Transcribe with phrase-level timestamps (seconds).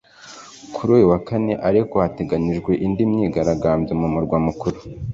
[0.75, 4.77] kuri uyu wa kane ariko hateganyijwe indi myigaragambyo mu murwa mukuru